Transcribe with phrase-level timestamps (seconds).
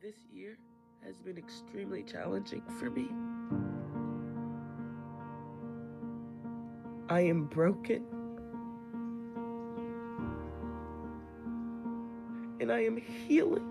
[0.00, 0.56] This year
[1.04, 3.08] has been extremely challenging for me.
[7.08, 8.04] I am broken.
[12.60, 13.66] And I am healing.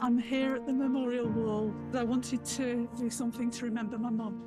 [0.00, 1.74] I'm here at the memorial wall.
[1.92, 4.40] I wanted to do something to remember my mom.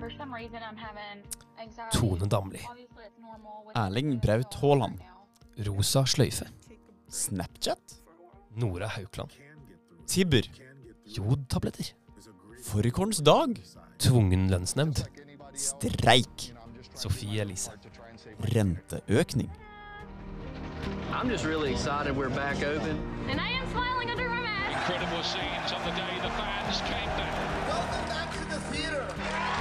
[0.00, 1.22] For some reason, I'm having
[1.62, 1.96] anxiety.
[1.96, 2.60] Tone er Damli.
[2.68, 4.98] Obviously, it's normal with Erling Braut that's Haaland.
[5.64, 6.46] Rosa sløyfe.
[7.08, 8.07] Snapchat?
[8.58, 9.30] Nora Haukland.
[10.06, 10.42] Tibber?
[11.04, 11.86] Jodtabletter.
[12.64, 13.60] Fårikålens dag?
[13.98, 15.04] Tvungen lønnsnemnd.
[15.54, 16.54] Streik?
[16.94, 17.70] Sofie Elise.
[18.38, 19.50] Renteøkning?
[21.12, 22.96] I'm just really excited we're back open.
[23.30, 24.90] And I am smiling under my mask.
[24.90, 27.48] Incredible scenes on the day the fans came down.
[28.74, 29.57] You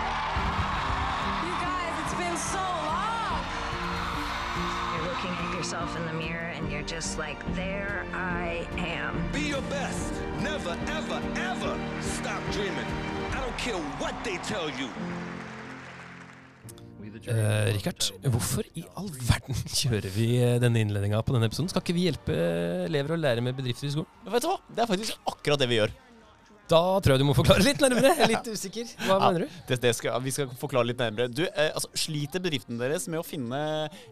[5.17, 9.13] looking at yourself in the mirror and you're just like, there I am.
[9.33, 10.13] Be your best.
[10.43, 11.19] Never, ever,
[11.51, 12.85] ever stop dreaming.
[13.33, 14.89] I don't care what they tell you.
[17.27, 21.71] Eh, Rikard, hvorfor i all verden kjører vi eh, denne innledninga på denne episoden?
[21.71, 22.35] Skal ikke vi hjelpe
[22.85, 24.11] elever å lære med bedrifter i skolen?
[24.29, 24.59] Vet du hva?
[24.69, 25.95] Det er faktisk akkurat det vi gjør.
[26.67, 28.11] Da tror jeg du må forklare litt nærmere.
[28.11, 28.89] Jeg er litt usikker.
[29.05, 29.59] Hva Ja, mener du?
[29.69, 31.29] Det, det skal, vi skal forklare litt nærmere.
[31.31, 33.59] Du, eh, altså, Sliter bedriften deres med å finne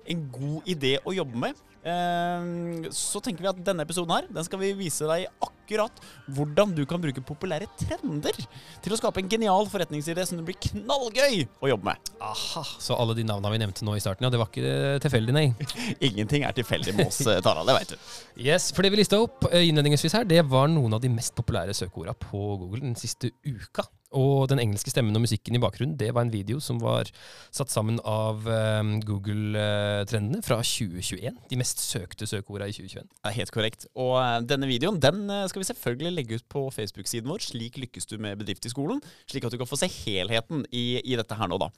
[0.08, 1.60] en god idé å jobbe med?
[1.86, 6.00] Eh, så tenker vi at denne episoden her, den skal vi vise deg akkurat
[6.34, 8.38] hvordan du kan bruke populære trender
[8.82, 12.12] til å skape en genial forretningsidé som det blir knallgøy å jobbe med.
[12.26, 14.98] Aha, Så alle de navnene vi nevnte nå i starten, ja, det var ikke eh,
[15.06, 15.46] tilfeldig, nei?
[16.10, 17.66] Ingenting er tilfeldig med oss, eh, Tara.
[17.68, 18.10] Det veit du.
[18.48, 21.38] Yes, for det vi lista opp eh, innledningsvis her, det var noen av de mest
[21.38, 23.86] populære søkeorda på Google den siste uka.
[24.16, 27.10] Og den engelske stemmen og musikken i bakgrunnen, det var en video som var
[27.54, 31.42] satt sammen av um, Google-trendene fra 2021.
[31.52, 33.10] De mest søkte søkeorda i 2021.
[33.12, 33.88] Det er helt korrekt.
[34.00, 37.44] Og uh, denne videoen den eh, skal vi selvfølgelig legge ut på Facebook-siden vår.
[37.44, 39.04] Slik lykkes du med bedrift i skolen.
[39.28, 41.70] Slik at du kan få se helheten i, i dette her nå, da.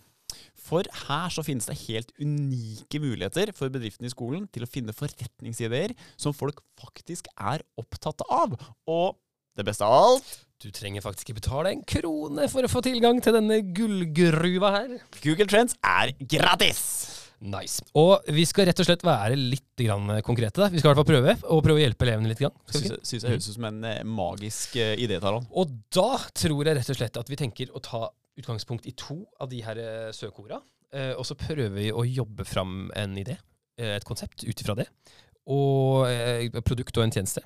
[0.68, 4.96] For her så finnes det helt unike muligheter for bedriftene i skolen til å finne
[4.96, 8.58] forretningsideer som folk faktisk er opptatt av.
[8.92, 9.16] Og
[9.58, 13.22] det beste av alt Du trenger faktisk ikke betale en krone for å få tilgang
[13.22, 14.98] til denne gullgruva her.
[15.22, 16.84] Google Trends er gratis!
[17.38, 17.84] Nice.
[17.94, 20.58] Og vi skal rett og slett være litt grann konkrete.
[20.64, 20.72] Da.
[20.74, 22.42] Vi skal i hvert fall prøve, og prøve å hjelpe elevene litt.
[22.42, 22.56] Grann.
[22.66, 25.46] Skal vi Syns syns jeg høres ut som en eh, magisk uh, idé, Taran.
[25.54, 28.08] Og da tror jeg rett og slett at vi tenker å ta
[28.38, 30.62] utgangspunkt i to av de her eh, søkeorda.
[30.94, 33.38] Uh, og så prøver vi å jobbe fram en idé,
[33.78, 34.88] eh, et konsept, ut ifra det.
[35.52, 37.44] Og eh, et produkt og en tjeneste.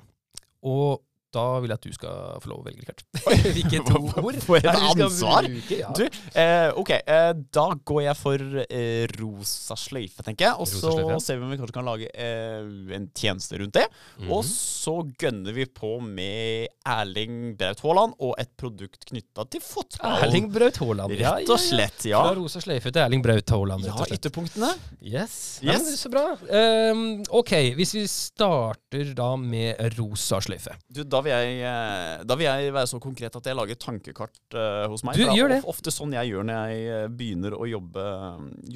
[0.68, 1.02] Og
[1.32, 3.02] da vil jeg at du skal få lov å velge, Rikard.
[3.56, 5.48] Hvilke to ord For et ansvar!
[5.48, 5.78] bruke?
[5.82, 5.92] Ja.
[5.96, 6.04] Du,
[6.38, 10.58] eh, ok, eh, da går jeg for eh, rosa sløyfe, tenker jeg.
[10.60, 10.92] Og så
[11.24, 12.66] ser vi om vi kanskje kan lage eh,
[12.98, 13.86] en tjeneste rundt det.
[14.20, 14.32] Mhm.
[14.36, 20.18] Og så gønner vi på med Erling Braut Haaland og et produkt knytta til fotball.
[20.26, 21.16] Erling Braut Haaland.
[21.22, 22.20] Rett og slett, ja.
[22.26, 24.20] Fra rosa sløyfe til Erling Braut Haaland, Ja, rett og slett.
[24.20, 24.72] ytterpunktene.
[25.00, 25.38] Yes.
[25.62, 25.64] Yes.
[25.64, 26.24] Nei, men så bra.
[26.52, 27.02] Um,
[27.40, 30.76] ok, hvis vi starter da med rosa sløyfe.
[30.92, 34.56] Du, da vil, jeg, eh, da vil jeg være så konkret at jeg lager tankekart
[34.58, 35.18] eh, hos meg.
[35.18, 35.66] Du, det er.
[35.72, 38.04] Ofte sånn jeg gjør når jeg eh, begynner å jobbe,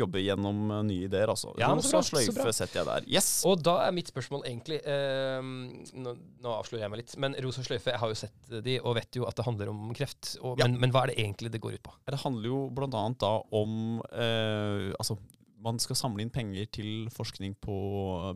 [0.01, 1.33] jobbe gjennom eh, nye ideer.
[1.35, 1.53] Altså.
[1.61, 3.09] Ja, så bra, så sløyfe setter jeg der.
[3.19, 3.31] Yes.
[3.49, 5.53] Og da er mitt spørsmål egentlig ehm,
[6.01, 8.97] nå, nå avslører jeg meg litt, men rosa sløyfe, jeg har jo sett de og
[8.99, 10.37] vet jo at det handler om kreft.
[10.41, 10.67] Og, Ja.
[10.67, 11.93] men, men hva er det egentlig det går ut på?
[12.09, 15.17] Det handler jo annet da om eh, Altså,
[15.67, 17.77] man skal samle inn penger til forskning på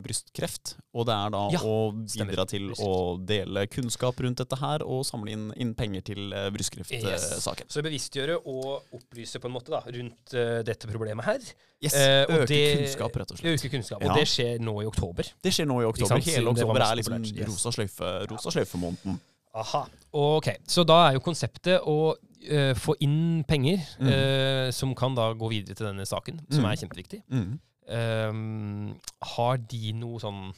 [0.03, 0.75] brystkreft.
[0.97, 2.93] Og det er da Ja, å bidra til å
[3.23, 7.07] dele kunnskap rundt dette her, og samle inn, inn penger til brystkreftsaken.
[7.07, 7.71] brystkreftsaken.
[7.71, 11.51] Så bevisstgjøre og opplyse på en måte da, rundt uh, dette problemet her.
[11.81, 13.55] Yes, uh, Øke det- kunnskap, rett og slett.
[13.55, 14.11] Øke kunnskap, Ja.
[14.11, 15.31] Og det skjer nå i oktober.
[15.43, 16.25] Det skjer nå i oktober.
[16.27, 17.47] Hele oktober er liksom yes.
[17.49, 19.21] rosa sløyfe, rosa sløyfe-måneden.
[19.55, 19.85] Aha.
[20.15, 22.15] Ok, Så da er jo konseptet å
[22.49, 24.09] eh, få inn penger Mm.
[24.09, 26.71] uh, som kan da gå videre til denne saken, som Mm.
[26.71, 27.23] er kjempeviktig.
[27.31, 27.59] Mm.
[27.91, 28.95] Ehm,
[29.37, 30.53] har de noe sånn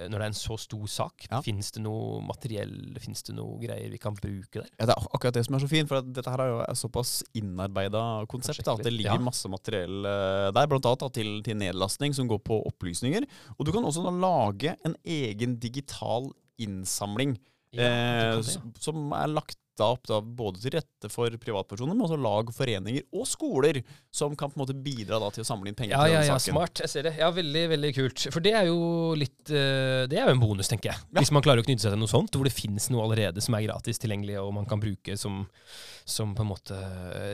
[0.00, 1.40] Når det er en så stor sak, Ja.
[1.42, 4.68] finnes det noe materiell, finnes det noe greier vi kan bruke der?
[4.78, 6.78] Ja, det er akkurat det som er så fint, for dette her er jo et
[6.78, 8.64] såpass innarbeida konsept.
[8.64, 9.18] Da, at det ligger ja.
[9.18, 10.02] masse materiell
[10.54, 13.26] der, blant annet da, til, til nedlastning som går på opplysninger.
[13.58, 17.36] Og du kan også da lage en egen digital innsamling
[17.72, 18.42] Ja, eh,
[18.80, 23.26] som er lagt da, da både til rette for privatpersoner, men også lag, foreninger og
[23.28, 23.80] skoler
[24.14, 26.20] som kan på en måte bidra da til å samle inn penger Ja, til ja,
[26.20, 26.54] den ja, saken.
[26.58, 26.82] smart.
[26.84, 27.14] Jeg ser det.
[27.20, 28.26] Ja, Veldig veldig kult.
[28.34, 28.78] For det er jo
[29.16, 31.02] litt eh, Det er jo en bonus, tenker jeg.
[31.16, 33.56] Hvis man klarer å knytte seg til noe sånt, hvor det finnes noe allerede som
[33.56, 35.44] er gratis tilgjengelig, og man kan bruke som,
[36.12, 36.76] som på en måte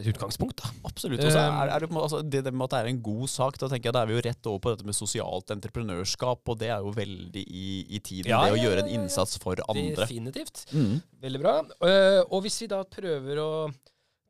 [0.00, 0.60] et utgangspunkt.
[0.62, 0.70] da.
[0.88, 1.24] Absolutt.
[1.24, 3.30] Og så Um, er, er det, altså, det, det med at det er en god
[3.30, 6.42] sak, da tenker jeg da er vi jo rett over på dette med sosialt entreprenørskap,
[6.52, 8.30] og det er jo veldig i, i tiden.
[8.32, 10.04] Ja, det å gjøre en innsats for andre.
[10.04, 10.64] Definitivt.
[10.72, 10.96] Mm.
[11.26, 11.58] Veldig bra.
[11.88, 13.50] Eh, og hvis vi da prøver å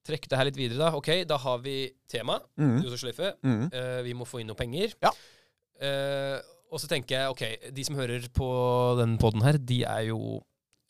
[0.06, 0.90] trekke det her litt videre, da.
[0.98, 1.78] Ok, da har vi
[2.10, 2.38] tema.
[2.60, 2.76] Mm.
[2.84, 3.32] Josef sløyfe.
[3.42, 3.64] Mm.
[3.70, 4.94] Eh, vi må få inn noe penger.
[5.02, 5.10] Ja.
[5.82, 6.36] Eh,
[6.70, 8.46] og så tenker jeg, ok, de som hører på
[9.00, 10.40] den poden her, de er jo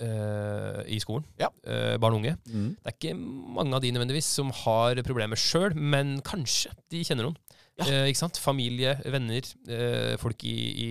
[0.02, 1.24] eh, i skolen.
[1.40, 1.48] Ja.
[1.66, 2.36] Uh, barn og unge.
[2.50, 2.68] Mm.
[2.76, 3.16] Det er ikke
[3.56, 7.38] mange av de nødvendigvis som har problemer sjøl, men kanskje de kjenner noen.
[7.76, 7.84] Ja.
[7.90, 8.38] Uh, ikke sant?
[8.40, 9.44] Familie, venner,
[10.22, 10.90] folk i, i,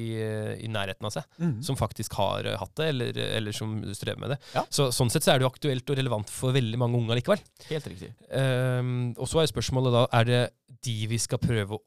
[0.66, 1.56] i nærheten av seg Mm.
[1.66, 4.38] som faktisk har hatt det, eller, eller som strever med det.
[4.54, 4.63] Ja.
[4.69, 7.42] Så, sånn sett så er det jo aktuelt og relevant for veldig mange unge likevel.
[7.72, 8.12] Helt riktig.
[8.30, 10.44] Ehm, og så er spørsmålet da Er det
[10.86, 11.81] de vi skal prøve å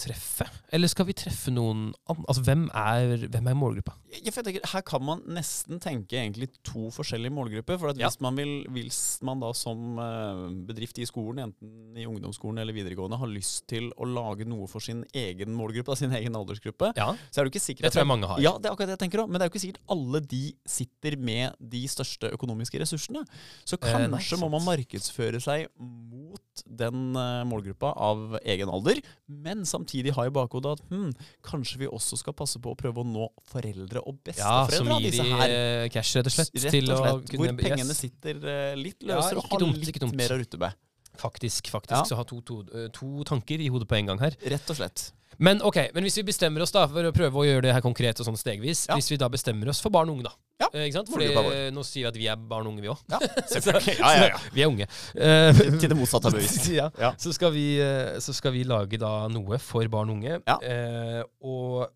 [0.00, 2.24] treffe, eller skal vi treffe noen annen?
[2.28, 3.94] Altså, hvem er, hvem er målgruppa?
[4.12, 7.78] Jeg, jeg tenker, her kan man nesten tenke egentlig to forskjellige målgrupper.
[7.80, 8.08] For at Ja.
[8.10, 12.76] hvis man vil, hvis man da som eh, bedrift i skolen, enten i ungdomsskolen eller
[12.76, 17.12] videregående, har lyst til å lage noe for sin egen målgruppe, sin egen aldersgruppe, Ja,
[17.30, 18.40] så er det jo ikke sikkert det tror jeg mange har.
[18.44, 19.32] Ja, det er akkurat det jeg tenker også.
[19.32, 20.42] Men det er jo ikke sikkert alle de
[20.78, 23.24] sitter med de største økonomiske ressursene.
[23.64, 29.61] Så Eh, kanskje må man markedsføre seg mot den eh, målgruppa av egen alder, men
[29.68, 31.10] samtidig ha i bakhodet at hm,
[31.42, 35.00] kanskje vi også skal passe på å prøve å nå foreldre og Ja, som besteforeldre
[35.02, 35.48] gir disse her.
[35.50, 36.50] eh, cash, rett og slett.
[36.54, 37.30] Rett og slett.
[37.30, 40.14] kunne- Hvor pengene sitter eh, litt løsere ja, og har litt dumt.
[40.16, 40.74] mer å rutte med.
[41.18, 41.96] Faktisk, faktisk.
[41.98, 42.04] Ja.
[42.08, 44.36] Så ha to, to, eh, to tanker i hodet på en gang her.
[44.48, 45.10] Rett og slett.
[45.42, 47.80] Men ok, men hvis vi bestemmer oss da for å prøve å gjøre det her
[47.82, 48.94] konkret og sånn stegvis, Ja.
[48.98, 50.32] hvis vi da bestemmer oss for barn og unge, da.
[50.60, 51.08] Ja, Eh, ikke sant?
[51.10, 52.98] Fordi nå sier vi at vi er barn og unge, vi òg.
[53.10, 53.18] Ja,
[53.54, 53.96] selvfølgelig.
[53.98, 54.38] Ja, ja, ja.
[54.54, 54.86] vi er unge.
[55.16, 56.68] Eh, Til- til det motsatte er bevist.
[57.00, 57.12] ja.
[57.18, 60.38] Så, skal vi, eh, så skal vi lage da noe for barn og unge.
[60.46, 60.58] Ja.
[60.62, 61.88] Eh, og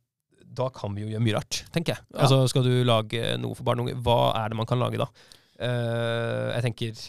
[0.56, 2.04] da kan vi jo gjøre mye rart, tenker jeg.
[2.16, 4.98] Altså, skal du lage noe for barn og unge, hva er det man kan lage
[4.98, 5.06] da?
[5.60, 7.06] Eh, jeg tenker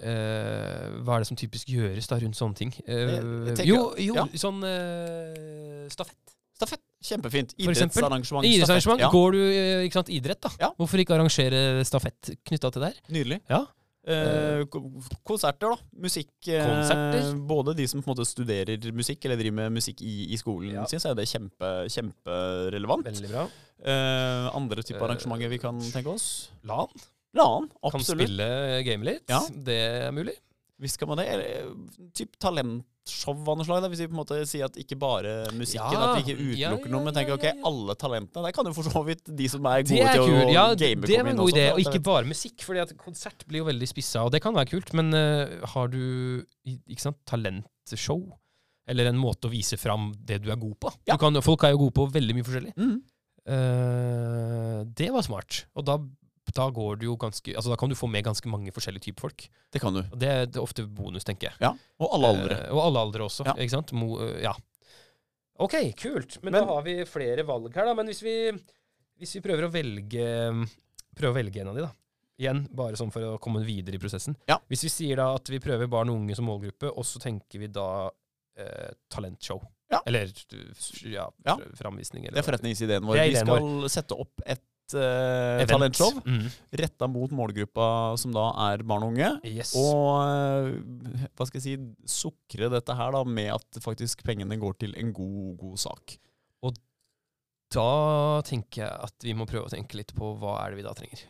[0.00, 2.72] Hva er det som typisk gjøres da rundt sånne ting?
[2.86, 3.18] Eh,
[3.66, 4.26] jo, jo ja.
[4.38, 6.34] sånn eh, stafett.
[6.58, 6.82] Stafett.
[7.04, 7.52] Kjempefint.
[7.62, 8.42] Idrettsarrangement.
[8.46, 9.00] Idrettsarrangement.
[9.04, 9.08] Ja.
[9.14, 10.50] Går du eh, ikke sant, idrett, da?
[10.58, 10.70] Ja.
[10.80, 13.02] Hvorfor ikke arrangere stafett knytta til det her?
[13.14, 13.38] Nydelig.
[13.50, 13.60] Ja.
[14.08, 14.64] Eh,
[15.28, 16.00] konserter, da.
[16.02, 16.32] Musikk.
[16.48, 17.28] eh, Konserter.
[17.46, 20.74] Både de som på en måte studerer musikk, eller driver med musikk i, i skolen
[20.80, 20.86] Ja.
[20.90, 23.06] så er det kjempe, kjemperelevant.
[23.06, 23.46] Veldig bra.
[23.78, 26.50] Eh, andre typer Eh, arrangementer vi kan tenke oss?
[26.66, 26.88] LAN.
[27.36, 28.28] LAN, Kan absolutt.
[28.28, 29.26] spille game litt.
[29.28, 29.42] Ja.
[29.48, 30.36] Det er mulig.
[30.78, 31.26] Visst kan man det.
[31.26, 31.72] Eller
[32.14, 33.86] typ talentshow av noe slag.
[33.90, 36.12] Hvis vi på en måte sier at ikke bare musikken, Ja.
[36.12, 37.64] at vi ikke utelukker ja, noe, men tenker ok, ja, ja.
[37.66, 38.44] alle talentene.
[38.46, 40.52] Der kan jo for så vidt de som er gode er til å.
[40.54, 41.66] Ja, game det var en god idé.
[41.74, 44.70] Og ikke bare musikk, fordi at konsert blir jo veldig spissa, og det kan være
[44.70, 48.22] kult, men uh, har du ikke sant, talentshow?
[48.88, 50.94] Eller en måte å vise fram det du er god på.
[51.10, 51.18] Ja.
[51.18, 52.72] Du kan, folk er jo gode på veldig mye forskjellig.
[52.78, 52.94] Mm.
[53.48, 55.64] Uh, det var smart.
[55.74, 55.98] Og da,
[56.58, 59.28] da går du jo ganske Altså da kan du få med ganske mange forskjellige typer
[59.28, 59.46] folk.
[59.72, 60.00] Det kan du.
[60.02, 61.60] Og det, det er ofte bonus, tenker jeg.
[61.62, 61.70] Ja.
[62.02, 62.58] Og alle aldre.
[62.66, 63.54] Eh, og alle aldre også, Ja.
[63.62, 63.92] ikke sant?
[63.96, 64.54] Mo, eh, ja.
[65.58, 66.38] OK, kult.
[66.42, 67.94] Men, Men- da har vi flere valg her, da.
[67.98, 68.34] Men hvis vi,
[69.18, 70.26] hvis vi prøver å velge
[71.18, 71.90] Prøve å velge en av de, da.
[72.38, 74.36] Igjen, bare sånn for å komme videre i prosessen.
[74.46, 74.60] Ja.
[74.70, 77.58] Hvis vi sier da at vi prøver barn og unge som målgruppe, og så tenker
[77.58, 77.86] vi da
[78.58, 79.58] eh, talentshow.
[79.90, 79.98] Ja.
[80.06, 80.30] Eller
[81.08, 81.56] ja, Ja.
[81.74, 82.26] framvisning.
[82.28, 83.16] Eller Det er forretningsideen vår.
[83.18, 84.62] Er Vi skal skal sette opp et
[84.96, 85.70] Event.
[85.70, 86.46] talentshow Mm.
[86.80, 89.30] retta mot målgruppa som da er barn og unge.
[89.44, 89.74] Yes.
[89.76, 91.76] Og uh, hva skal jeg si
[92.08, 96.16] sukre dette her da med at faktisk pengene går til en god, god sak.
[96.62, 96.76] Og
[97.70, 100.86] Da tenker jeg at vi må prøve å tenke litt på hva er det vi
[100.86, 101.20] da trenger.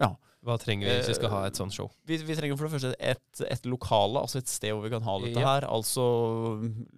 [0.00, 0.14] Ja.
[0.44, 1.86] Hva trenger vi hvis vi skal ha et sånt show?
[2.04, 5.00] Vi, vi trenger for det første et, et lokale, altså et sted hvor vi kan
[5.06, 5.54] ha dette Ja.
[5.54, 5.64] her.
[5.72, 6.04] Altså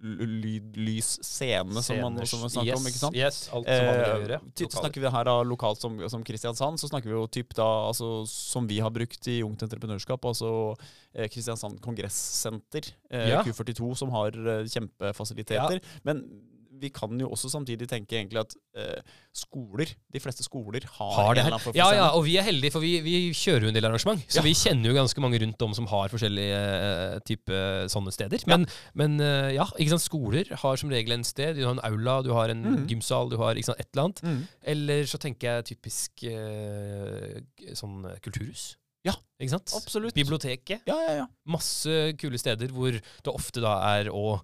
[0.03, 2.87] lyd, lys, scene, som man som man snakker om.
[2.89, 3.15] Ikke sant?
[3.15, 4.25] Yes, alt som man gjør.
[4.35, 4.39] ja.
[4.41, 7.55] Eh, ty- snakker vi her da lokalt som, som Kristiansand, så snakker vi jo typ
[7.57, 10.51] da, altså, som vi har brukt i Ungt Entreprenørskap, altså
[11.15, 13.43] eh, Kristiansand Kongressenter, eh, Ja.
[13.43, 15.79] Q42, som har eh, kjempefasiliteter.
[16.03, 16.25] Men
[16.81, 19.01] vi kan jo også samtidig tenke egentlig at eh,
[19.35, 21.55] skoler, de fleste skoler, har, har det her.
[21.77, 24.23] Ja, ja, og vi er heldige, for vi, vi kjører jo en del arrangement.
[24.27, 24.45] Så Ja.
[24.45, 27.61] vi kjenner jo ganske mange rundt om som har forskjellige uh, type
[27.93, 28.45] sånne steder.
[28.49, 28.67] Men,
[28.97, 31.57] men eh, ja, ikke sant, skoler har som regel en sted.
[31.57, 32.81] Du har en aula, du har en mm.
[32.91, 34.23] gymsal, du har ikke sant, et eller annet.
[34.23, 34.41] Mm.
[34.73, 37.39] Eller så tenker jeg typisk eh,
[37.77, 38.75] sånn eh, kulturhus.
[39.07, 39.71] Ja, Ikke sant?
[39.77, 40.15] Absolutt.
[40.17, 40.83] Biblioteket.
[40.89, 41.25] Ja, ja, ja.
[41.47, 44.39] Masse kule steder hvor det ofte da er å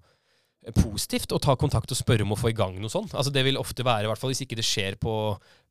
[0.72, 3.14] positivt å ta kontakt og spørre om å få i gang noe sånt.
[3.14, 5.14] Altså Det vil ofte være, i hvert fall hvis ikke det skjer på,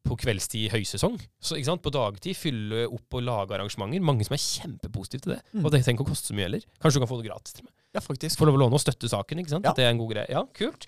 [0.06, 1.18] på kveldstid i høysesong.
[1.42, 1.84] Så ikke sant?
[1.86, 4.04] På dagtid fylle opp og lage arrangementer.
[4.06, 5.42] Mange som er kjempepositive til det.
[5.54, 5.64] Mm.
[5.64, 6.68] Og det trenger ikke å koste så mye heller.
[6.84, 7.74] Kanskje du kan få det gratis til med.
[7.94, 8.40] Ja, faktisk.
[8.40, 9.40] Får lov å låne og støtte saken.
[9.44, 9.66] ikke sant?
[9.68, 9.72] Ja.
[9.76, 10.30] At det er en god greie.
[10.34, 10.88] Ja, kult.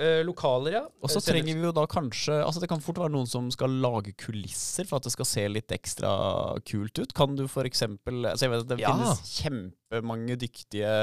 [0.00, 0.80] Eh, lokaler, ja.
[1.04, 3.50] Og så Eh, trenger vi jo da kanskje Altså Det kan fort være noen som
[3.52, 6.12] skal lage kulisser for at det skal se litt ekstra
[6.64, 7.12] kult ut.
[7.12, 7.82] Kan du f.eks.
[8.08, 8.94] Altså jeg vet at det Ja.
[8.94, 10.94] finnes kjempemange dyktige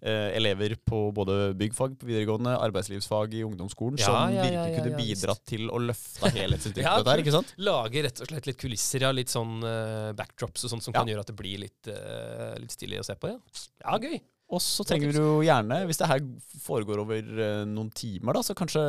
[0.00, 4.96] eh, elever på både byggfag på videregående, arbeidslivsfag i ungdomsskolen, Ja, som ja, virkelig kunne
[4.96, 7.18] bidratt til å løfte helhetsinntrykket Ja, der.
[7.20, 7.52] ikke sant?
[7.60, 9.12] Lage rett og slett litt kulisser, ja.
[9.12, 12.72] Litt sånn eh, backdrops og sånt som kan gjøre at det blir litt, eh, litt
[12.72, 13.28] stilig å se på.
[13.36, 13.38] Ja,
[13.84, 14.20] ja gøy.
[14.50, 16.22] Og så trenger du gjerne, hvis det her
[16.64, 18.82] foregår over eh, noen timer, da, så kanskje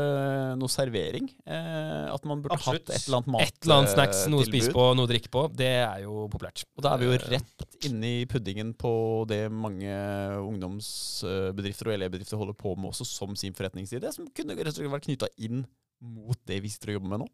[0.57, 1.27] noe servering.
[1.45, 2.87] Eh, at man burde Absolutt.
[2.89, 5.11] hatt et eller annet mat Et eller annet snacks, noe å spise på, noe å
[5.11, 5.45] drikke på.
[5.61, 6.65] Det er jo populært.
[6.77, 8.93] Og da er vi jo Eh, rett inne i puddingen på
[9.29, 9.93] det mange
[10.39, 14.93] ungdomsbedrifter og elevbedrifter holder på med også som sin forretningsidé, som kunne rett og slett
[14.93, 15.65] vært knytta inn
[16.01, 17.31] mot det vi sitter og jobber med nå.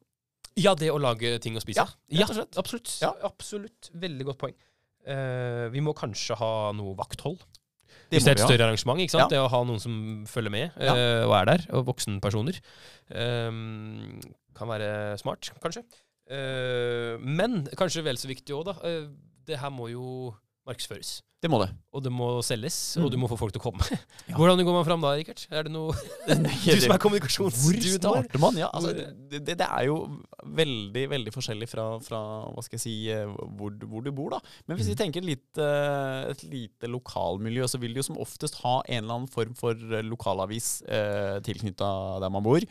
[0.57, 1.85] Ja, det å lage ting å spise.
[2.09, 2.57] Ja, slett.
[2.57, 2.89] absolutt.
[3.03, 3.13] Ja.
[3.27, 3.91] Absolutt.
[3.93, 4.57] Veldig godt poeng.
[5.07, 7.45] Uh, vi må kanskje ha noe vakthold.
[8.07, 8.99] Det Hvis det er et større arrangement.
[9.03, 9.31] ikke sant?
[9.33, 9.95] Det å ha noen som
[10.31, 12.59] følger med eh, og er der, og voksenpersoner,
[13.11, 14.21] um,
[14.55, 15.83] kan være smart, kanskje.
[16.31, 18.77] Uh, men kanskje vel så viktig òg, da.
[18.79, 19.09] Uh,
[19.47, 20.31] det her må jo
[20.67, 21.21] markedsføres.
[21.37, 21.67] Det må det.
[21.93, 23.03] Og det må selges, Mm.
[23.05, 23.85] og du må få folk til å komme.
[24.25, 24.33] Ja.
[24.39, 25.43] Hvordan går man fram da, Rikard?
[25.53, 25.93] Er det noe
[26.25, 28.01] Du som er kommunikasjonsstudent.
[28.01, 28.57] Hvor starter man?
[28.57, 28.89] Ja, altså,
[29.29, 29.99] det, det er jo
[30.57, 32.21] veldig veldig forskjellig fra, fra
[32.55, 34.33] hva skal jeg si, eh, hvor, hvor du bor.
[34.33, 34.39] da.
[34.67, 35.01] Men hvis vi Mm.
[35.03, 39.19] tenker litt, eh, et lite lokalmiljø, så vil du jo som oftest ha en eller
[39.21, 42.65] annen form for eh, lokalavis eh, tilknytta der man bor.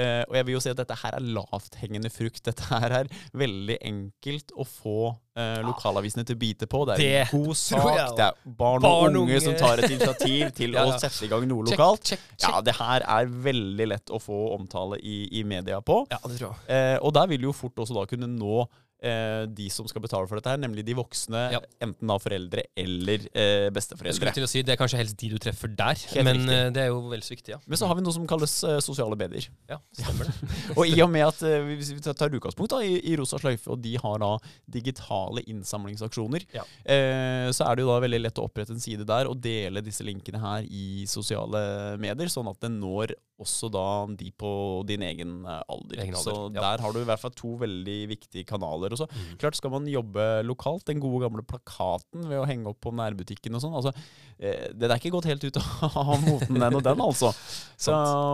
[0.00, 2.40] Eh, og jeg vil jo si at dette her er lavthengende frukt.
[2.48, 4.94] Dette her er veldig enkelt å få
[5.36, 6.80] eh, lokalavisene til å bite på.
[6.88, 7.98] Det er Det en god sak.
[8.16, 10.94] Det er barn, og unge, unge som tar et initiativ til Ja, ja.
[10.96, 12.12] å sette i gang noe Check, lokalt.
[12.14, 16.02] check, Ja, det her er veldig lett å få omtale i, i media på.
[16.12, 16.64] Ja, det tror jeg.
[16.72, 18.64] Eh, og der vil jo fort også da kunne nå
[19.02, 21.60] eh, de som skal betale for dette her, nemlig de voksne, Ja.
[21.82, 25.28] enten da foreldre eller eh, Jeg skulle til å si Det er kanskje helst de
[25.32, 26.58] du treffer der, Helt men riktig.
[26.58, 27.58] eh, det er jo vel så viktig, ja.
[27.66, 29.48] Men så har vi noe som kalles eh, sosiale medier.
[29.68, 30.34] Ja, stemmer det.
[30.78, 33.68] Og i og med at eh, hvis vi tar utgangspunkt da, i, i Rosa sløyfe,
[33.74, 34.32] og de har da
[34.70, 36.62] digitale innsamlingsaksjoner, Ja.
[36.84, 39.82] eh, så er det jo da veldig lett å opprette en side der og dele
[39.84, 44.50] disse linkene her i sosiale medier, sånn at det når også da de på
[44.86, 45.98] din egen alder.
[46.04, 46.60] Egen alder, Så ja.
[46.62, 48.91] der har du i hvert fall to veldig viktige kanaler.
[48.92, 49.36] Og så Mm.
[49.38, 53.54] klart skal man jobbe lokalt, den gode gamle plakaten ved å henge opp på nærbutikken
[53.54, 53.74] og sånn.
[53.74, 53.92] Altså,
[54.38, 55.56] eh, det er ikke gått helt ut
[55.96, 57.32] av moten ennå, den altså.
[57.82, 57.92] Så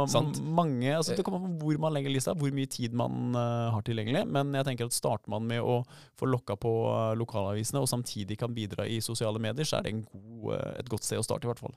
[0.09, 3.35] Sant, mange, altså Det kommer an på hvor man legger lista, hvor mye tid man
[3.35, 4.27] eh, har tilgjengelig.
[4.29, 5.83] Men jeg tenker at starter man med å
[6.19, 9.95] få lokka på eh, lokalavisene, og samtidig kan bidra i sosiale medier, så er det
[9.95, 11.75] en god, eh, et godt sted å starte, i hvert fall.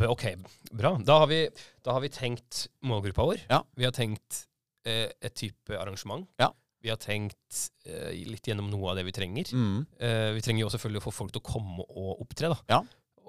[0.00, 0.22] Ok,
[0.72, 0.94] bra.
[1.04, 1.42] Da har vi,
[1.84, 3.42] da har vi tenkt målgruppa vår.
[3.50, 3.58] Ja.
[3.76, 4.46] Vi har tenkt
[4.88, 6.24] eh, et type arrangement.
[6.40, 6.48] Ja.
[6.82, 9.50] Vi har tenkt eh, litt gjennom noe av det vi trenger.
[9.52, 9.82] Mm.
[10.00, 12.48] Eh, vi trenger jo selvfølgelig å få folk til å komme og opptre.
[12.54, 12.58] da.
[12.72, 12.80] Ja.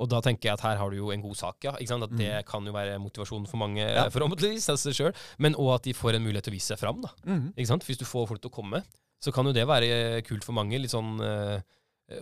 [0.01, 1.73] Og da tenker jeg at her har du jo en god sak, ja.
[1.75, 3.95] At det kan jo være motivasjonen for mange, Mm.
[3.99, 4.07] Ja.
[4.15, 5.13] forhåpentligvis, av seg sjøl.
[5.37, 7.01] Men òg at de får en mulighet til å vise seg fram.
[7.03, 7.11] da.
[7.27, 7.53] Mm.
[7.57, 8.83] Hvis du får folk til å komme,
[9.21, 10.79] så kan jo det være kult for mange.
[10.81, 11.61] Litt sånn eh,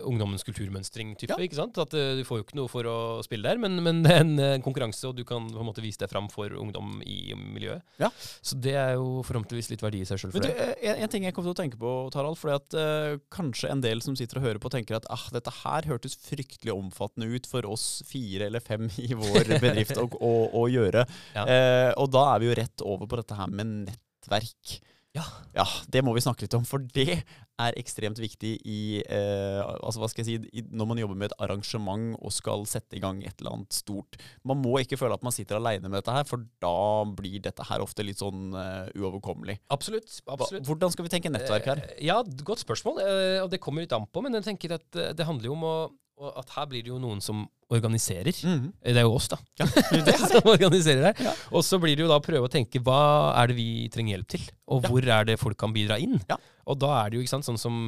[0.06, 1.36] ungdommens kulturmønstring-type.
[1.36, 1.40] Ja.
[1.44, 1.78] ikke sant?
[1.80, 4.24] At uh, Du får jo ikke noe for å spille der, men, men det er
[4.24, 7.34] en en, konkurranse, og du kan på en måte vise deg fram for ungdom i
[7.38, 7.84] miljøet.
[8.00, 8.10] Ja.
[8.16, 11.26] Så det er jo forhåpentligvis litt verdi i seg sjøl for eh, en, en ting
[11.26, 14.40] jeg kom til å tenke på, Tarald, fordi at eh, kanskje en del som sitter
[14.40, 18.50] og hører på, tenker at ah, dette her hørtes fryktelig omfattende ut for oss fire
[18.50, 21.06] eller fem i vår bedrift å, å, å gjøre.
[21.36, 21.46] Ja.
[21.46, 24.80] Uh, og da er vi jo rett over på dette her med nettverk.
[25.16, 25.24] Ja.
[25.56, 27.16] Ja, det må vi snakke litt om, for det
[27.60, 31.32] er ekstremt viktig i eh, altså hva skal jeg si, i, når man jobber med
[31.32, 34.14] et arrangement og skal sette i gang et eller annet stort.
[34.46, 36.72] Man må ikke føle at man sitter aleine med dette her, for da
[37.18, 39.58] blir dette her ofte litt sånn uh, uoverkommelig.
[39.74, 40.20] Absolutt.
[40.30, 40.62] Absolutt.
[40.70, 41.82] Hvordan skal vi tenke nettverk her?
[41.90, 43.02] Eh, Ja, godt spørsmål.
[43.02, 45.66] eh, Og det kommer litt an på, men jeg tenker at det handler jo om
[45.66, 45.74] å
[46.20, 48.34] og at her blir det jo noen som organiserer.
[48.44, 48.66] Mm.
[48.82, 49.38] Eh, Det er jo oss, da.
[49.60, 49.66] Ja,
[50.04, 51.24] det er som organiserer her.
[51.30, 51.32] Ja.
[51.54, 53.00] Og så blir det jo da å prøve å tenke hva
[53.40, 54.90] er det vi trenger hjelp til, og Ja.
[54.92, 56.18] hvor er det folk kan bidra inn.
[56.28, 56.36] Ja.
[56.68, 57.78] Og da er det jo ikke sant, sånn som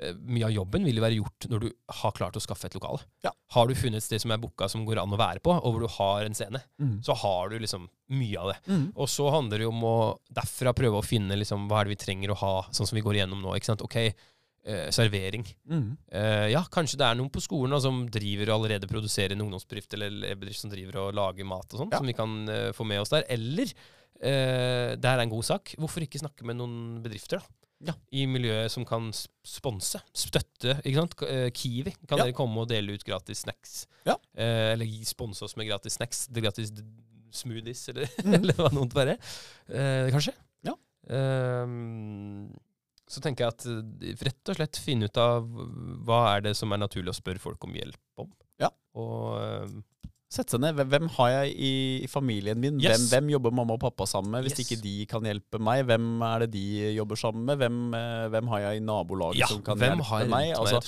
[0.00, 1.68] eh, mye av jobben vil jo være gjort når du
[2.00, 3.02] har klart å skaffe et lokale.
[3.26, 3.32] Ja.
[3.56, 5.74] Har du funnet et sted som er booka som går an å være på, og
[5.74, 6.98] hvor du har en scene, mm.
[7.04, 8.58] så har du liksom mye av det.
[8.70, 8.86] Mm.
[8.94, 9.96] Og så handler det jo om å
[10.36, 13.04] derfra prøve å finne liksom, hva er det vi trenger å ha, sånn som vi
[13.08, 13.56] går igjennom nå.
[13.58, 13.82] ikke sant?
[13.88, 13.98] Ok,
[14.64, 15.44] eh, servering.
[15.68, 15.96] Mm.
[16.12, 19.44] Eh, ja, kanskje det er noen på skolen da, som driver og allerede produserer en
[19.46, 21.98] ungdomsbedrift eller bedrift som driver og lager mat og sånt, Ja.
[22.02, 23.24] som vi kan eh, få med oss der.
[23.28, 23.70] Eller
[24.20, 25.74] eh, det her er en god sak.
[25.78, 27.46] Hvorfor ikke snakke med noen bedrifter da?
[27.82, 27.94] Ja.
[28.12, 29.06] i miljøet som kan
[29.42, 30.74] sponse, støtte.
[30.84, 31.14] ikke sant?
[31.24, 32.24] Eh, Kiwi, kan Ja.
[32.26, 33.86] dere komme og dele ut gratis snacks?
[34.04, 34.18] Ja.
[34.36, 36.70] Eh, eller sponse oss med gratis snacks, det gratis
[37.32, 38.34] smoothies, eller, mm.
[38.34, 39.16] eller hva det måtte være.
[40.12, 40.34] Kanskje?
[40.68, 40.76] Ja.
[43.10, 45.46] Så tenker jeg at eh, rett og slett finne ut av
[46.06, 48.30] hva er det som er naturlig å spørre folk om hjelp om.
[48.62, 48.70] Ja.
[48.98, 49.80] Og eh,
[50.30, 50.76] Sette seg ned.
[50.86, 51.70] Hvem- har jeg i,
[52.04, 52.76] i familien min?
[52.78, 52.92] Yes.
[53.00, 54.44] Hvem, hvem jobber mamma og pappa sammen med?
[54.46, 54.68] Hvis Yes.
[54.68, 56.62] ikke de kan hjelpe meg, hvem er det de
[56.94, 57.58] jobber sammen med?
[57.58, 60.52] Hvem, eh, hvem har jeg i nabolaget ja, som kan hjelpe meg?
[60.54, 60.78] Altså,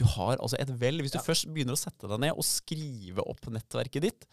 [0.00, 1.02] du har altså et vel.
[1.04, 4.24] Hvis du først begynner å sette deg ned og skrive opp nettverket ditt,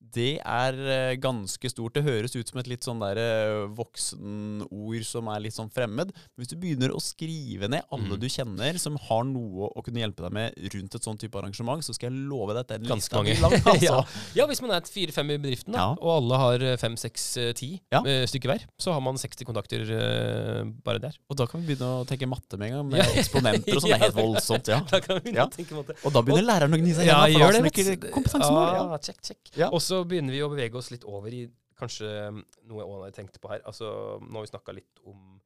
[0.00, 1.94] det er eh, ganske stort.
[1.94, 6.10] Det høres ut som et litt sånn der eh, voksenord som er litt sånn fremmed.
[6.10, 8.20] Men hvis du begynner å skrive ned alle mm.
[8.22, 11.84] du kjenner som har noe å kunne hjelpe deg med rundt et sånn type arrangement,
[11.84, 13.56] så skal jeg love deg at den lista blir lang.
[13.70, 13.84] Altså.
[13.84, 13.98] ja.
[14.34, 15.98] ja, hvis man er fire-fem i bedriften, da, Ja.
[16.00, 17.26] og alle har eh, fem, seks,
[17.58, 18.00] ti Ja.
[18.02, 21.14] stykker hver, så har man 60 kontakter uh, bare der.
[21.30, 23.92] Og da kan vi begynne å tenke matte med en gang, med eksponenter og sånn.
[23.92, 24.72] Det er helt voldsomt.
[24.72, 24.80] ja.
[24.90, 25.96] Da kan vi begynne å tenke matte.
[26.08, 28.10] Og da begynner læreren å gni seg igjen, for snakker vet du.
[28.16, 28.64] kompetansemål.
[28.64, 28.82] Ja.
[28.90, 29.52] Ja, check, check.
[29.60, 29.70] Ja.
[29.70, 31.44] Og så begynner vi å bevege oss litt over i
[31.80, 33.62] kanskje noe noe Åna tenkte på her.
[33.68, 33.88] Altså,
[34.20, 35.38] nå har vi snakka litt om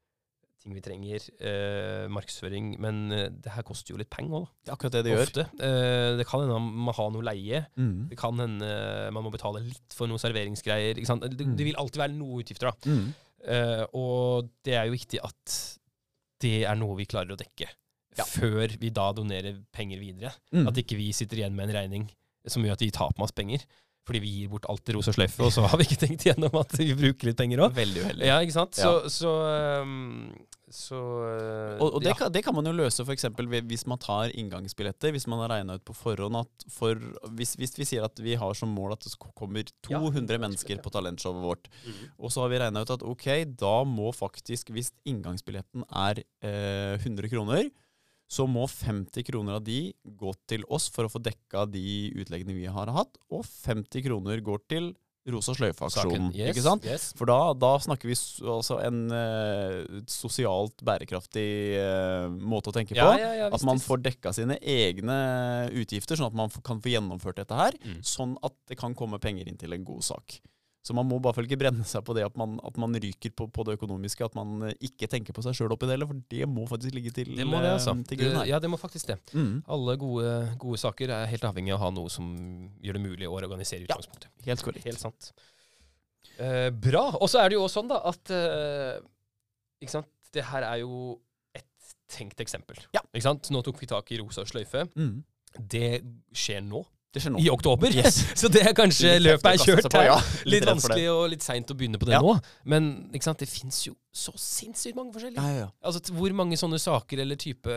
[0.64, 4.70] ting vi trenger, eh, markedsføring, men eh, det her koster jo litt penger òg, Det
[4.70, 5.32] er akkurat det det gjør.
[5.60, 7.60] Eh, det kan hende man må ha noe leie.
[7.76, 8.06] Mm.
[8.08, 8.70] Det kan hende
[9.12, 10.96] man må betale litt for noen serveringsgreier.
[10.96, 11.26] Ikke sant?
[11.28, 11.56] Det, Mm.
[11.60, 12.90] det vil alltid være noe utgifter, da.
[12.90, 13.12] Mm.
[13.44, 15.58] Eh, og det er jo viktig at
[16.40, 17.68] det er noe vi klarer å dekke.
[18.16, 18.24] Ja.
[18.24, 20.32] Før vi da donerer penger videre.
[20.54, 20.68] Mm.
[20.70, 22.08] At ikke vi sitter igjen med en regning
[22.46, 23.60] som gjør at vi taper masse penger.
[24.04, 26.58] Fordi vi gir bort alt til rosa sløyfe, og så har vi ikke tenkt igjennom
[26.60, 27.72] at vi bruker litt penger òg.
[27.78, 28.26] Veldig uheldig.
[28.28, 28.76] Ja, ikke sant?
[28.76, 28.90] Ja.
[29.08, 29.30] Så, så,
[29.80, 30.34] um,
[30.74, 32.16] så uh, Og, og det, ja.
[32.18, 33.24] kan, det kan man jo løse f.eks.
[33.70, 35.14] hvis man tar inngangsbilletter.
[35.16, 37.00] Hvis man har regna ut på forhånd at for,
[37.38, 40.92] hvis, hvis vi sier at vi har som mål at det kommer 200 mennesker på
[40.92, 42.12] talentshowet vårt, Mhm.
[42.18, 46.98] og så har vi regna ut at ok, da må faktisk, hvis inngangsbilletten er eh,
[47.00, 47.70] 100 kroner,
[48.30, 52.56] så må 50 kroner av de gå til oss for å få dekka de utleggene
[52.56, 54.92] vi har hatt, og 50 kroner går til
[55.24, 56.34] Rosa sløyfe-aksjonen.
[56.36, 56.84] Yes, Ikke sant?
[56.84, 57.06] Yes.
[57.16, 58.16] For da, da snakker vi
[58.52, 61.46] altså en eh, sosialt bærekraftig
[61.80, 63.22] eh, måte å tenke Ja, på.
[63.22, 65.16] ja, ja, at man får dekka sine egne
[65.80, 67.78] utgifter, sånn at man kan få gjennomført dette her.
[67.86, 68.02] Mm.
[68.04, 70.42] Sånn at det kan komme penger inn til en god sak.
[70.84, 73.46] Så man må bare ikke brenne seg på det at man, at man ryker på,
[73.48, 74.26] på det økonomiske.
[74.26, 76.92] At man eh, ikke tenker på seg sjøl oppi det heller, for det må faktisk
[76.98, 77.94] ligge til, Det må det, eh, altså.
[78.10, 78.50] til grunn her.
[78.50, 79.16] Ja, det må faktisk det.
[79.32, 80.28] Mm, Alle gode,
[80.60, 82.28] gode saker er helt avhengig av å ha noe som
[82.84, 84.28] gjør det mulig å organisere utgangspunktet.
[84.42, 84.50] Ja.
[84.52, 84.84] helt korrekt.
[84.90, 85.32] Helt sant.
[86.36, 87.06] Eh, bra.
[87.16, 89.00] Og så er det jo også sånn, da, at eh,
[89.84, 90.10] Ikke sant.
[90.34, 91.14] Det her er jo
[91.54, 92.76] et tenkt eksempel.
[92.92, 93.00] Ja.
[93.14, 93.48] Ikke sant?
[93.54, 94.84] Nå tok vi tak i rosa sløyfe.
[94.98, 95.22] Mm.
[95.70, 95.90] Det
[96.34, 96.82] skjer nå.
[97.14, 97.40] Det skjer nå.
[97.44, 97.94] I oktober.
[97.94, 98.16] Yes.
[98.40, 100.16] så det er kanskje løpet er kjørt på, ja.
[100.42, 102.22] Litt, Litt vanskelig og litt seint å begynne på det Ja.
[102.24, 102.34] nå.
[102.66, 105.54] Men det fins jo så sinnssykt mange forskjellige.
[105.60, 105.68] Ja.
[105.82, 107.70] Altså, Hvor mange sånne saker eller type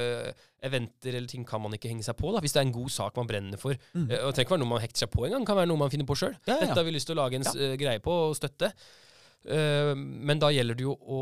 [0.63, 2.33] eventer eller ting kan man ikke henge seg på?
[2.33, 2.41] da?
[2.41, 3.77] Hvis det er en god sak man brenner for.
[3.93, 4.09] Mm.
[4.09, 5.45] Eh, det trenger ikke være noe man hekter seg på engang.
[5.45, 6.37] Kan være noe man finner på sjøl.
[6.45, 8.73] Dette har vi lyst til å lage en eh, greie på og støtte.
[9.47, 11.19] Uh, men da gjelder det jo å,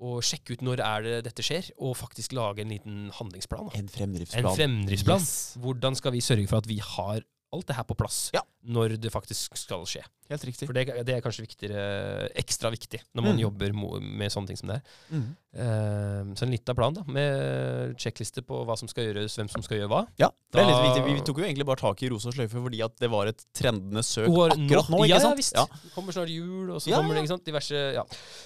[0.00, 3.68] å sjekke ut når er det dette skjer, og faktisk lage en liten handlingsplan.
[3.68, 3.80] da.
[3.80, 4.48] En fremdriftsplan.
[4.48, 5.20] En fremdriftsplan.
[5.20, 5.58] Yes.
[5.60, 7.20] Hvordan skal vi sørge for at vi har
[7.52, 8.42] alt det her på plass Ja.
[8.64, 10.02] når det faktisk skal skje?
[10.30, 10.66] Helt riktig.
[10.68, 13.40] For det, det er kanskje viktigere, ekstra viktig når man Mm.
[13.42, 14.82] jobber med sånne ting som det er.
[15.10, 15.36] Mm.
[15.50, 19.62] Uh, så en liten plan da, med sjekkliste på hva som skal gjøres, hvem som
[19.66, 20.06] skal gjøre hva.
[20.20, 21.02] Ja, det er litt viktig.
[21.08, 24.04] Vi, tok jo egentlig bare tak i rosa sløyfe fordi at det var et trendende
[24.06, 25.00] søk Og akkurat nå.
[25.08, 25.34] ja, ikke sant?
[25.34, 25.56] Ja, visst.
[25.58, 25.64] Ja.
[25.82, 28.04] Det kommer snart jul, og så Ja, kommer det ikke sant, diverse Ja.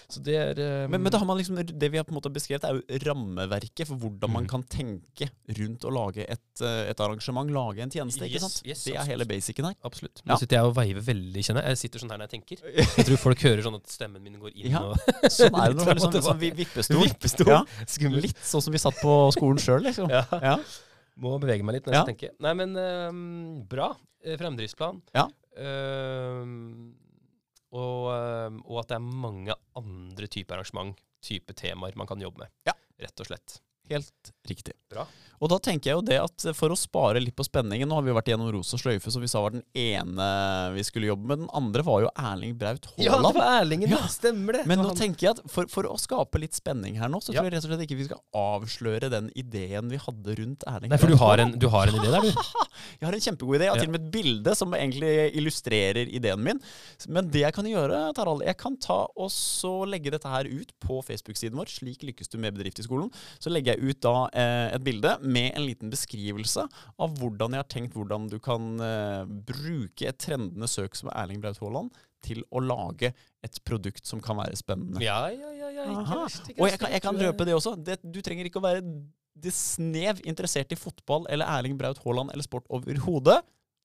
[0.08, 0.90] Så det er Um...
[0.94, 3.96] Men, men man liksom, det vi har på en måte beskrevet, er jo rammeverket for
[4.00, 4.48] hvordan man Mhm.
[4.48, 8.22] kan tenke rundt å lage et, eh, et arrangement, lage en tjeneste.
[8.24, 8.62] ikke Yes, sant?
[8.64, 9.74] yes, det er hele basicen her.
[9.84, 10.22] Absolutt.
[10.24, 10.36] Ja.
[10.40, 11.74] Sitter jeg og veiver veldig, kjenner jeg.
[11.74, 12.64] Jeg sitter sånn her når jeg tenker.
[12.98, 15.78] Jeg tror folk hører sånn at stemmen min går inn Ja, og Sånn er det
[15.80, 17.02] når og liksom, sånn vi- vippestol.
[17.04, 17.50] Vippestol.
[17.52, 17.60] Ja,
[18.24, 20.10] litt sånn som vi satt på skolen sjøl, liksom.
[20.12, 20.24] Ja.
[20.42, 20.56] Ja.
[21.20, 22.04] Må bevege meg litt når jeg Ja.
[22.06, 22.32] skal tenke.
[22.42, 23.92] Nei, men um, bra.
[24.24, 25.02] Eh, Fremdriftsplan.
[25.14, 25.28] Ja.
[25.58, 26.94] Um,
[27.74, 32.44] og, ehm, og at det er mange andre typer arrangement, type temaer man kan jobbe
[32.44, 32.52] med.
[32.68, 32.74] Ja.
[33.02, 33.56] Rett og slett.
[33.90, 34.72] Helt riktig.
[34.90, 35.04] Bra.
[35.42, 38.04] Og da tenker jeg jo det at for å spare litt på spenningen Nå har
[38.06, 40.28] vi vært gjennom Rosa sløyfe, som vi sa var den ene
[40.72, 41.40] vi skulle jobbe med.
[41.42, 43.40] Den andre var jo Erling Braut Haaland.
[43.42, 43.98] Erlingen, Ja.
[44.08, 44.62] Stemmer det.
[44.70, 44.96] Men nå han.
[44.96, 47.42] tenker jeg at for, for å skape litt spenning her nå, så Ja.
[47.42, 50.94] tror jeg rett og slett ikke vi skal avsløre den ideen vi hadde rundt Erling
[50.94, 52.30] Nei, for du har, en, du har en idé der, du.
[53.00, 53.64] Jeg har en kjempegod idé.
[53.68, 53.82] Jeg har Ja.
[53.84, 56.60] til og med et bilde som egentlig illustrerer ideen min.
[57.08, 60.70] Men det jeg kan gjøre, Tarald, jeg kan ta og så legge dette her ut
[60.80, 61.66] på Facebook-siden vår.
[61.74, 63.10] Slik lykkes du med bedrift i skolen.
[63.42, 67.62] Så legger jeg ut da eh, et bilde med en liten beskrivelse av hvordan jeg
[67.64, 72.40] har tenkt hvordan du kan eh, bruke et trendende søk som Erling Braut Haaland til
[72.54, 73.12] å lage
[73.44, 75.02] et produkt som kan være spennende.
[75.04, 75.72] Ja, ja, ja.
[75.74, 77.74] ja ikke verst, ikke Og jeg kan, jeg kan røpe det også.
[77.76, 78.84] Det, du trenger ikke å være
[79.44, 83.42] det snev interessert i fotball eller Erling Braut Haaland eller sport overhodet.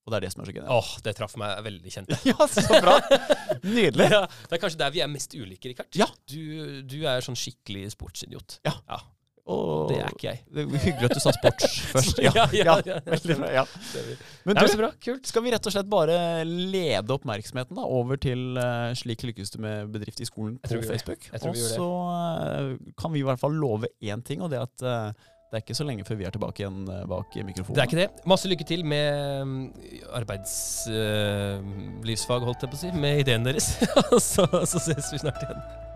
[0.08, 0.73] Og det er det som er så genialt.
[0.73, 2.13] Åh, det traff meg veldig kjent.
[2.30, 2.95] Ja, så bra.
[3.62, 4.08] Nydelig.
[4.10, 5.91] Ja, det er kanskje der vi er mest ulike, Rikard.
[5.97, 6.08] Ja.
[6.30, 6.41] Du,
[6.88, 8.60] du er sånn skikkelig sportsidiot.
[8.65, 8.73] Ja.
[8.89, 9.04] Ja.
[9.50, 10.44] Og Det er ikke jeg.
[10.54, 12.20] det er hyggelig at du sa sports først.
[12.22, 13.48] Ja, Ja, ja, veldig bra.
[13.54, 13.64] Ja.
[14.46, 14.92] Men du, bra.
[15.04, 15.28] Kult.
[15.30, 19.60] skal vi rett og slett bare lede oppmerksomheten da, over til uh, Slik lykkes du
[19.66, 20.68] med bedrift i skolen på.
[20.86, 21.22] Facebook?
[21.42, 24.80] Og så uh, kan vi i hvert fall love én ting, og det er at
[24.86, 25.10] uh,
[25.50, 27.74] det er ikke så lenge før vi er tilbake igjen bak mikrofonen.
[27.74, 28.10] Det er ikke det.
[28.30, 29.10] Masse lykke til med
[29.50, 29.66] mm,
[30.22, 33.66] arbeidslivsfag, holdt jeg på å si, med ideen deres.
[34.32, 35.88] så, så ses vi snart igjen.